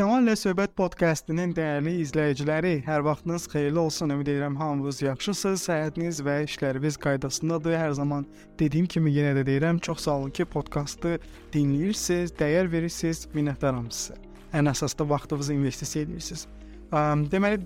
[0.00, 4.14] Kamal ilə söhbət podkastının dəyərli izləyiciləri, hər vaxtınız xeyirli olsun.
[4.14, 7.74] Ümid edirəm hamınız yaxşısınız, səhhətiniz və işləriniz qaydasındadır.
[7.76, 8.24] Hər zaman
[8.56, 11.18] dediyim kimi yenə də deyirəm, çox sağ olun ki, podkastı
[11.52, 14.16] dinləyirsiniz, dəyər verirsiniz, minnətdaram sizə.
[14.56, 16.46] Ən əsasda vaxtınızı investisiya edirsiniz.
[17.36, 17.60] Deməli,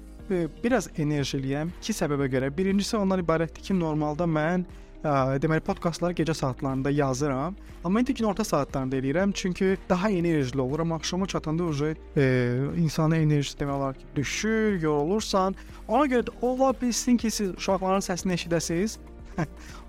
[0.65, 2.51] biraz enerjiliyəm iki səbəbə görə.
[2.51, 4.67] Birincisi ondan ibarətdir ki, normalda mən
[5.05, 7.57] ə, deməli podkastları gecə saatlarında yazıram.
[7.85, 10.93] Amma indi günorta saatlarında eləyirəm, çünki daha enerjili oluram.
[10.93, 11.95] Axşama çatanda uje
[12.81, 15.55] insana enerjisi demək olar ki, düşür, yorulursan.
[15.89, 18.99] Ona görə də ola bilsin ki, siz uşaqların səsini eşidəsiniz.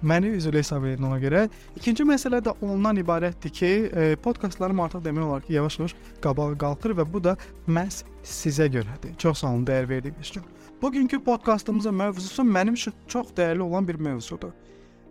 [0.10, 1.46] Məni üzrlə hesab edin ona görə.
[1.78, 5.96] İkinci məsələ də ondan ibarətdir ki, e, podkastlarım artıq demək olar ki, yavaş-yavaş
[6.26, 7.38] qabağa qalxır və bu da
[7.68, 9.16] məhz sizə görədir.
[9.22, 10.44] Çox sağ olun dəyər verdiyiniz üçün.
[10.82, 14.52] Bugünkü podkastımızın mövzusu mənim üçün çox dəyərli olan bir mövzudur.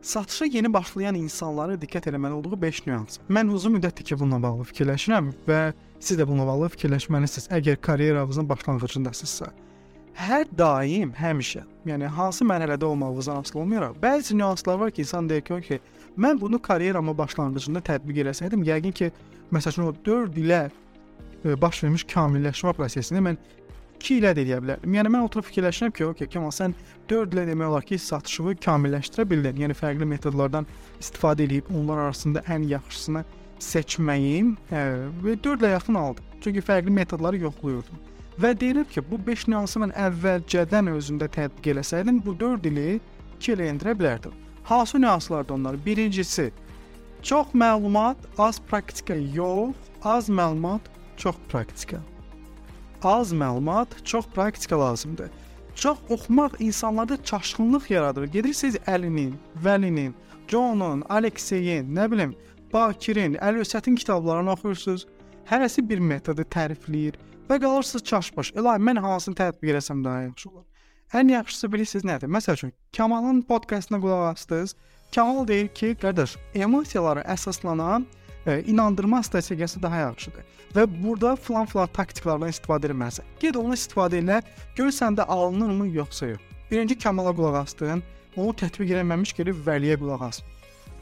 [0.05, 3.15] Satışa yeni başlayan insanlara diqqət etməli olduğu 5 nüans.
[3.33, 5.61] Mən uzun müddətdir ki, bununla bağlı fikirləşirəm və
[5.97, 7.47] siz də bununla bağlı fikirləşməlisiniz.
[7.57, 9.49] Əgər karyeranızın başlanğıcındasınızsa,
[10.27, 15.41] hər daim, həmişə, yəni hansı mərhələdə olmağınızdan asılı olmayaraq, bəzi nüanslar var ki, insan deyir
[15.41, 15.79] ki, "Okay,
[16.19, 19.13] mən bunu karyeramın başlanğıcında tətbiq eləsəydim, yəqin ki,
[19.53, 20.71] məsələn o 4 ilə
[21.45, 23.37] e, baş vermiş kamilləşmə prosesini mən
[24.05, 24.97] 2 ilə də eləyə bilərdim.
[24.99, 26.75] Yəni mən oturub fikirləşirəm ki, okey, Kamal sən
[27.09, 29.63] 4 ilə demək olar ki, satışını kamilləşdirə bildin.
[29.65, 30.69] Yəni fərqli metodlardan
[31.01, 33.25] istifadə edib onlar arasında ən yaxşısını
[33.65, 34.85] seçməyim ə,
[35.25, 36.29] və 4 ilə yaxın aldım.
[36.45, 38.05] Çünki fərqli metodları yoxlayırdım.
[38.45, 42.89] Və deyirəm ki, bu 5 nüansı mən əvvəlcədən özündə tətbiq eləsəydim, bu 4 ili
[43.39, 44.37] 2 ilə endirə bilərdim.
[44.69, 45.79] Hansı nüanslardır onlar?
[45.87, 46.51] Birincisi,
[47.23, 52.03] çox məlumat, az praktika yox, az məlumat, çox praktika
[53.05, 55.31] az məlumat, çox praktika lazımdır.
[55.75, 58.25] Çox oxumaq insanlarda çaşqınlıq yaradır.
[58.25, 60.13] Gedirsiniz Əlinin, Vəlinin,
[60.49, 62.35] Johnun, Alekseyin, nə bilim,
[62.73, 65.07] Bakirin, Əl-Vəsətin kitablarını oxuyursunuz.
[65.51, 68.53] Hərəsi bir metodu tərifləyir və qalırsınız çaşbaş.
[68.59, 70.65] Elə mən hansını tətbiq etsəm daha yaxşı olar.
[71.15, 72.31] Ən yaxşısı bilirsiniz nədir?
[72.31, 74.77] Məsəl üçün Kamalın podkastına qulaq asdınız.
[75.15, 78.07] Kamal deyir ki, qardaş, emosiyalara əsaslanan
[78.47, 80.45] e, inandırma strategiyası daha yaxşıdır.
[80.75, 83.27] Və burada falan-falan taktiklardan istifadə etməlisən.
[83.41, 84.41] Get onu istifadə elə,
[84.77, 86.41] gör səndə alınırmı yoxsa yox.
[86.71, 88.03] Birinci Kamala qulaq asdın,
[88.37, 90.43] onu tətbiq etməmiş gedib Vəliyə qulaq as.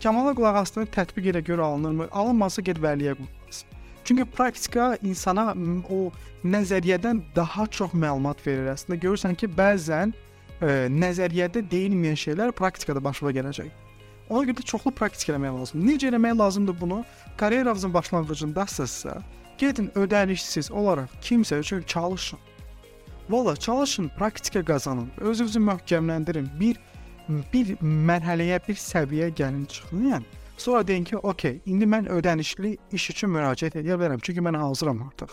[0.02, 2.08] Kamala qulaq asdın, tətbiq elə gör alınırmı?
[2.12, 3.64] Alınmasa get Vəliyə qulaq as.
[4.04, 5.54] Çünki praktika insana
[5.90, 6.10] o
[6.44, 8.72] nəzəriyyədən daha çox məlumat verir.
[8.74, 10.12] Əslində görürsən ki, bəzən
[10.60, 13.70] e, nəzəriyyədə deyilməyən şeylər praktikada başına gələcək.
[14.28, 15.88] Ona görə də çoxlu praktika eləmək lazımdır.
[15.88, 17.04] Necə eləmək lazımdır bunu?
[17.36, 19.22] Karyeranızın başlanğıcındasınızsa,
[19.58, 22.38] gedin ödənişsiz olaraq kimsə üçün çalışın.
[23.30, 26.48] Valla çalışın, praktika qazanın, özünüzü möhkəmləndirin.
[26.60, 26.76] Bir
[27.28, 30.04] bir mərhələyə, bir səviyyəyə gəlin çıxın.
[30.10, 30.24] Yəni
[30.56, 35.02] sonra deyin ki, "Okay, indi mən ödənişli iş üçün müraciət edə bilərəm, çünki mən hazıram
[35.02, 35.30] artıq."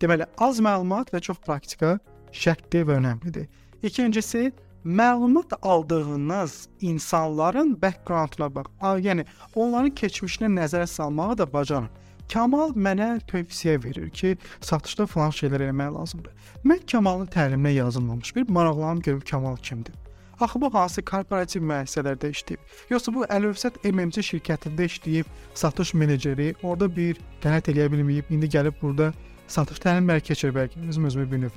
[0.00, 1.98] Deməli, az məlumat və çox praktika
[2.32, 3.48] şərtli və önəmlidir.
[3.82, 4.52] İkincisi,
[4.84, 8.66] məlumat aldığınız insanların backgrounduna bax.
[8.80, 9.24] Yəni
[9.54, 11.88] onların keçmişinə nəzərə salmağı da bacarın.
[12.32, 16.52] Kamal mənə tövsiyə verir ki, satışda falan şeylər etmək lazımdır.
[16.64, 19.94] Mən Kamalın təliminə yazılmamış bir maraqlanım görüm Kamal kimdir.
[20.40, 22.60] Axı bu hansı korporativ müəssisələrdə işləyib?
[22.90, 28.78] Yoxsa bu Əlövsət MMC şirkətində işləyib, satış meneceri, orada bir qənət eləyə bilməyib, indi gəlib
[28.80, 29.10] burada
[29.48, 31.52] satış təlimləri keçir bəlkə özüm özümü bilib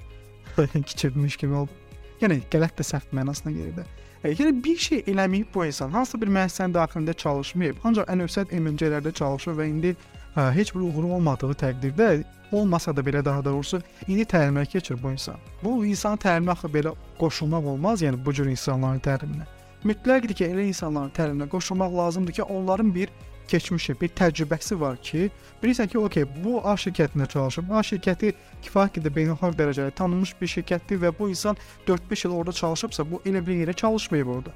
[0.89, 1.82] keçirmiş kimi oldu.
[2.21, 3.85] Yəni qələt də səhv mənasına gəlir də.
[4.23, 8.53] E, yəni bir şey eləməyib bu insan hansısa bir müəssisənin daxilində çalışmayıb, ancaq ən övsət
[8.55, 9.95] MMC-lərdə çalışır və indi
[10.35, 12.09] hə, heç bir uğuru olmadığı təqdirdə
[12.53, 15.35] olmasa da belə daha doğrusu indi təlimə keçir bu insan.
[15.63, 19.49] Bu insan təlimə axı belə qoşulmaq olmaz, yəni bu cür insanların təliminə.
[19.83, 23.09] Mütləqdir ki, elə insanların təliminə qoşulmaq lazımdır ki, onların bir
[23.47, 25.29] keçmişi, bir təcrübəsi var ki,
[25.63, 27.71] bilirsən ki, okey, bu A şirkətində çalışıb.
[27.71, 28.33] A şirkəti
[28.65, 33.21] kifayət qədər beynəlxalq dərəcədə tanınmış bir şirkətdir və bu insan 4-5 il orada çalışıbsa, bu
[33.25, 34.53] elə bir yerə çalışmayıb orada.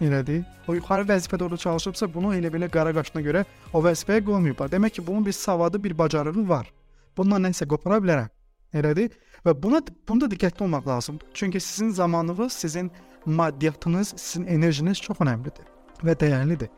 [0.00, 0.44] Elədir.
[0.68, 4.72] O yuxarı vəzifədə orada çalışıbsa, bunu elə belə qara qaşına görə o vəzifəyə qoymayıblar.
[4.72, 6.72] Demək ki, bunun bir savadı, bir bacarığı var.
[7.16, 8.30] Bundan nəsə qopara bilərəm.
[8.74, 9.12] Elədir?
[9.44, 11.28] Və buna bunda diqqətli olmaq lazımdır.
[11.34, 12.90] Çünki sizin zamanınız, sizin
[13.26, 15.68] maddiyyatınız, sizin enerjiniz çox əhəmilidir
[16.04, 16.72] və dəyərlidir.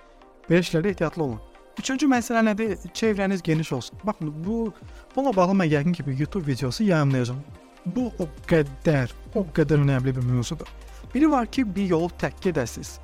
[0.50, 1.51] Belə şeylərdə ehtiyatlı olun.
[1.78, 2.76] Üçüncü məsələ nədir?
[2.94, 3.98] Çevrəniz geniş olsun.
[4.04, 4.72] Baxın, bu
[5.16, 7.40] bununla bağlı mən yəqin ki, bir YouTube videosu yayımlayacağam.
[7.86, 10.68] Bu o qədər, o qədər önəmli bir mövzudur.
[11.14, 12.98] Biri var ki, bir yolu tək gedəsiz.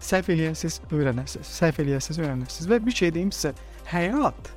[0.00, 1.48] Səhv eləyəsiniz, öyrənəsiniz.
[1.60, 3.54] Səhv eləyəsiniz, öyrənəsiniz və bir şey deyim sizə,
[3.88, 4.52] həyat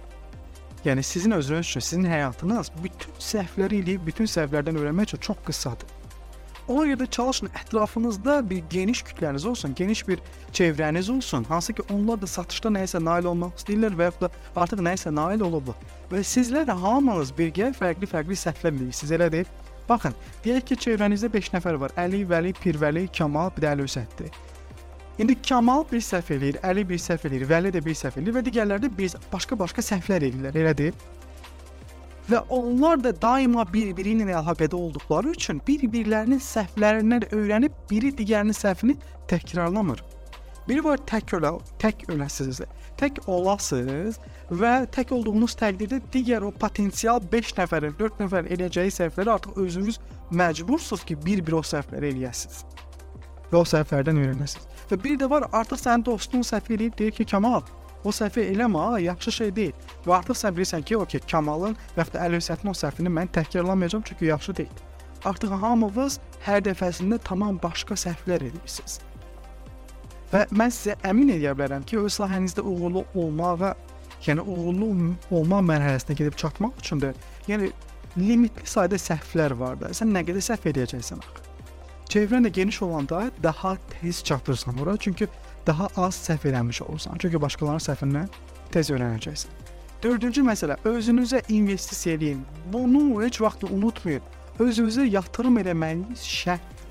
[0.86, 5.99] Yəni sizin özünüz üçün, sizin həyatınız bütün səhvləri eləyib, bütün səhvlərdən öyrənmək üçün çox qısadır.
[6.70, 10.20] Ona görə də çalışın ətrafınızda bir geniş kütləniz olsun, geniş bir
[10.54, 11.44] çevrəniz olsun.
[11.44, 15.42] Hansı ki, onlar da satışda nəyisə nail olmaq istəyirlər və yaxud da artıq nəyisə nail
[15.48, 15.80] olublar.
[16.12, 19.50] Və sizlər hamınız birgə fərqli-fərqli səhvlər edirsiniz, elə deyil?
[19.90, 20.14] Baxın,
[20.46, 21.96] deyək ki, çevrənizdə 5 nəfər var.
[21.98, 24.38] Əli, Vəli, Pirvəli, Kamal, bir də Əli Hüsətdir.
[25.20, 28.46] İndi Kamal bir səhv eləyir, Əli bir səhv eləyir, Vəli də bir səhv eləyir və
[28.46, 31.02] digərləri də bir başqa-başqa səhvlər eləyirlər, elə deyil?
[32.30, 38.94] Və onlar da daima bir-biri ilə əlaqədə olduqları üçün bir-birlərinin səhvlərindən öyrənib biri digərinin səhvini
[39.32, 40.04] təkrarlamır.
[40.68, 42.62] Biri var tək ölə, tək öləsiz.
[43.00, 44.20] Tək olasınız
[44.62, 49.98] və tək olduğunuz təqdirdə digər o potensial 5 nəfərin, 4 nəfər eləyəcəyi səhvləri artıq özünüz
[50.30, 52.62] məcbursunuz ki, bir-bir o səhvləri eləyəsiniz.
[53.50, 54.70] Və o səhvlərdən öyrənəsiniz.
[54.92, 57.64] Və bir də var, artıq sənin dostun səhv eləyib deyir ki, Kamal,
[58.04, 59.74] o səhvi eləmə, yaxşı şey deyil.
[60.06, 64.06] Və artıq sən bilirsən ki, okey, Kamalın və ya Əli Hüsətin o səhvini mən təkrarlamayacağam
[64.08, 64.86] çünki yaxşı deyil.
[65.26, 69.00] Artıq hamınız hər dəfəsində tamam başqa səhvlər edirsiniz.
[70.32, 73.74] Və mən sizə əmin edə bilərəm ki, öz sahənizdə uğurlu olmağa,
[74.28, 74.90] yəni uğurlu
[75.32, 77.14] olma mərhələsinə gedib çatmaq üçün də,
[77.50, 77.72] yəni
[78.18, 79.94] limitli sayda səhvlər var da.
[79.96, 81.48] Sən nə qədər səhv edəcəksən axı.
[82.10, 85.28] Çevrən də geniş olanda daha tez çatırsan ora, çünki
[85.68, 87.18] daha az səhv eləmiş olursan.
[87.20, 88.28] Çünki başqalarının səhvindən
[88.72, 89.50] tez öyrənəcəksən.
[90.04, 92.44] Dördüncü məsələ, özünüzə investisiya eləyin.
[92.74, 94.22] Bunu heç vaxt unutmayın.
[94.60, 96.86] Özünüzə yatırım eləməyiniz şərt.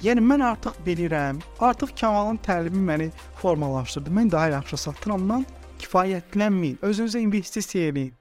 [0.00, 3.10] Yəni mən artıq bilirəm, artıq Kamalın təlimi məni
[3.42, 4.10] formalaşdırdı.
[4.10, 5.44] Mən daha yaxşı satıramdan
[5.82, 6.80] kifayətlənməyin.
[6.80, 8.19] Özünüzə investisiya eləyin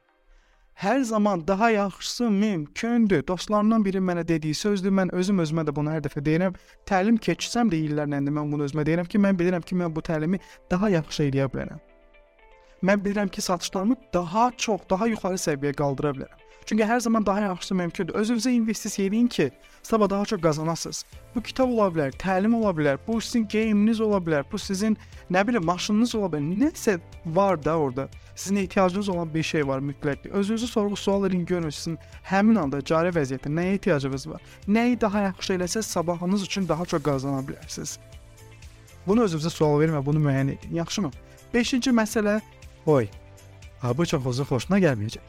[0.80, 3.28] hər zaman daha yaxşısı mümkündür.
[3.28, 4.96] Dostlarımdan biri mənə dediyi sözdür.
[4.96, 6.56] Mən özüm özümə də bunu hər dəfə deyirəm.
[6.88, 10.06] Təlim keçsəm də illərlə də mən bunu özümə deyirəm ki, mən bilirəm ki, mən bu
[10.12, 10.40] təlimi
[10.72, 11.89] daha yaxşı eləyə bilərəm.
[12.84, 16.46] Mən bilirəm ki, satışlarımı daha çox, daha yuxarı səviyyəyə qaldıra bilərəm.
[16.70, 18.14] Çünki hər zaman daha yaxşısı mümkündür.
[18.14, 19.52] Özünüzə investisiya edin ki,
[19.84, 21.06] sabah daha çox qazanasınız.
[21.36, 24.98] Bu kitab ola bilər, təlim ola bilər, bu sizin geyiminiz ola bilər, bu sizin
[25.32, 26.60] nə bilim maşınınız ola bilər.
[26.62, 28.08] Nəsə var da orada.
[28.36, 30.30] Sizin ehtiyacınız olan bir şey var mütləq.
[30.30, 34.42] Özünüzü sorğu-sual edin, görün sizin həmin anda cari vəziyyətdə nəyə ehtiyacınız var.
[34.68, 37.98] Nəyi daha yaxşı eləsəz sabahınız üçün daha çox qazana bilərsiniz.
[39.08, 40.76] Bunu özünüzə sual vermə, bunu müəyyən edin.
[40.76, 41.12] Yaxşımı?
[41.54, 42.42] 5-ci məsələ,
[42.90, 43.08] oy.
[43.82, 45.24] Ha bu çox uzun xoşuna gəlməyəcək.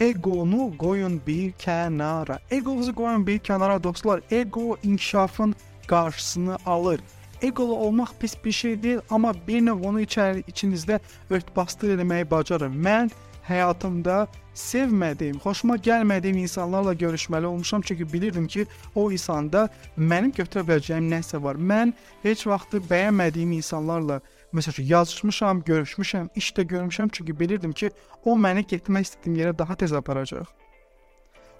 [0.00, 2.38] Egonu qoyun bir kənara.
[2.50, 4.22] Egonuzu qoyun bir kənara dostlar.
[4.30, 5.54] Ego inkişafın
[5.86, 7.00] qarşısını alır.
[7.42, 12.74] Egolu olmaq pis bir şey deyil, amma bir növ onu içəri içinizdə örtbasdır eləməyi bacarın.
[12.86, 13.10] Mən
[13.48, 21.08] həyatımda sevmədiyim, xoşuma gəlmədiyim insanlarla görüşməli olmuşam çünki bilirdim ki, o insanda mənim götürə biləcəyim
[21.12, 21.56] nəsə var.
[21.56, 24.20] Mən heç vaxt bəyənmədiyim insanlarla
[24.56, 27.90] məsələn yazışmışam, görüşmüşəm, işdə görmüşəm çünki bilirdim ki,
[28.24, 30.48] o məni getmək istədiyim yerə daha tez aparacaq.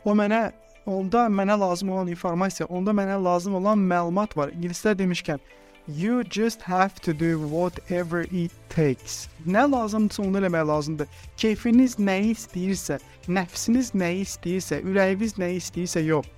[0.04, 0.50] O mənə
[0.87, 4.54] onda mənə lazım olan informasiya, onda mənə lazım olan məlumat var.
[4.56, 5.40] İngilislər demişkən,
[5.88, 9.28] You just have to do whatever it takes.
[9.46, 11.08] Nə lazımdırsa onu eləmək lazımdır.
[11.36, 16.28] Keyfiniz nəyi istəyirsə, nəfsiniz nəyi istəyirsə, ürəyiniz nəyi istəyirsə, yox.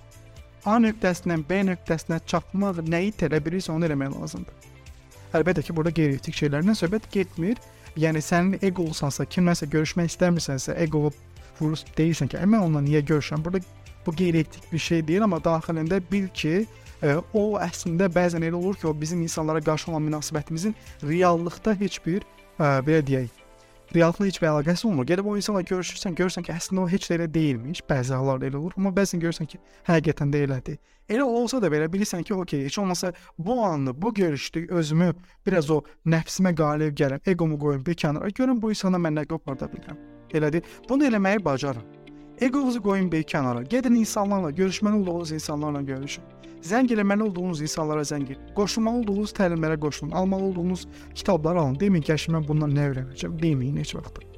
[0.65, 4.72] A nöqtəsindən B nöqtəsinə çatmaq nəyi tələb edirsə, onu eləmək lazımdır.
[5.33, 7.61] Əlbəttə ki, burada qeyri-etik şeylərdən söhbət getmir.
[7.99, 11.11] Yəni sənin eqolusansa, kimləsə görüşmək istəmirsənsə, eqolu
[11.59, 13.43] vurus deyirsən ki, mən onunla niyə görüşəm?
[13.45, 13.61] Burada
[14.05, 16.65] bu qeyri-etik bir şey deyil, amma daxilində bil ki,
[17.33, 22.23] o əslində bəzən elə olur ki, o bizim insanlara qarşı olan münasibətimizin reallıqda heç bir
[22.23, 23.42] ə, belə deyək,
[23.95, 25.05] reallıqla heç bir əlaqəsi olmur.
[25.05, 27.83] Gedib o insanla görüşürsən, görürsən ki, əslində o heç də elə deyilmiş.
[27.89, 30.77] Bəzi hallarda elə olur, amma bəzən görürsən ki, həqiqətən də elədir.
[31.09, 35.13] Elə olsa da belə bilirsən ki, okey, heç olmasa bu anı, bu görüşdü özümü
[35.45, 38.31] biraz o nəfsimə qalib gələm, egomu qoyum bir kənara.
[38.33, 39.99] Görüm bu insana mən nə qoparda bilirəm.
[40.33, 40.63] Elədir.
[40.89, 42.02] Bunu eləməyi bacarın.
[42.41, 43.63] Egonuzu qoyun bir kənara.
[43.63, 46.23] Gedin insanlarla, görüşməli olduğunuz insanlarla görüşün.
[46.63, 48.53] Zəng eləməli olduğunuz insanlara zəng edin.
[48.55, 50.11] Qoşulmalı olduğunuz təlimlərə qoşulun.
[50.11, 51.75] Almalı olduğunuz kitabları alın.
[51.75, 53.39] Deməyin ki, mən bundan nə öyrənəcəm.
[53.41, 54.32] Deməyin heç vaxt.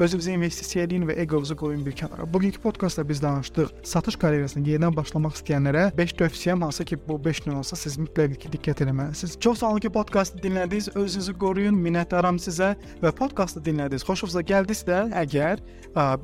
[0.00, 2.24] Özünüzə investisiya edin və egonuzu qoyun bir kənara.
[2.32, 3.68] Bugünkü podkastda biz danışdıq.
[3.84, 8.38] Satış karyerasına yenidən başlamaq istəyənlərə 5 tövsiyəm hansı ki, bu 5 növ olsa siz mütləq
[8.40, 9.36] ki, diqqət etməlisiniz.
[9.40, 10.88] Çox sağ olun ki, podkastı dinlədiniz.
[10.96, 11.76] Özünüzü qoruyun.
[11.76, 12.72] Minnətdaram sizə
[13.04, 14.06] və podkastı dinlədiniz.
[14.08, 15.60] Xoşunuza gəldisə, əgər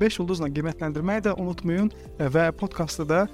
[0.01, 3.27] 5 ulduzla qiymətləndirməyi də unutmayın və podkastı da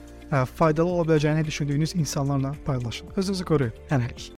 [0.56, 3.08] faydalı ola biləcəyini düşündüyünüz insanlarla paylaşın.
[3.15, 3.74] Özünüzü qoruyun.
[3.89, 4.34] Hələlik.